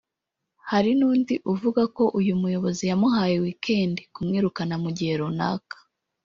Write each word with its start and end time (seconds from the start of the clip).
Hari 0.69 0.91
n’undi 0.99 1.35
uvuga 1.53 1.81
ko 1.95 2.03
uyu 2.19 2.33
muyobozi 2.41 2.83
yamuhaye 2.91 3.35
‘weekend’ 3.43 3.95
(kumwirukana 4.13 4.75
mu 4.83 4.89
gihe 4.97 5.13
runaka) 5.21 5.77